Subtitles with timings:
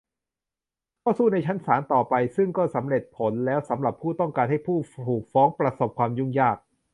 [1.03, 4.77] ก็สู้ในชั้นศาลต่อไป ซึ่งก็สำเร็จผลแล้วสำหรับผู้ต้องการให้ผู้
[5.07, 6.57] ถูกฟ้องประสบความยุ่งยาก